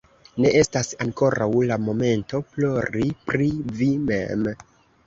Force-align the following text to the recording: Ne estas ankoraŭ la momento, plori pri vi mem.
Ne 0.45 0.53
estas 0.61 0.89
ankoraŭ 1.05 1.49
la 1.73 1.77
momento, 1.91 2.43
plori 2.55 3.07
pri 3.31 3.53
vi 3.79 3.93
mem. 4.11 4.53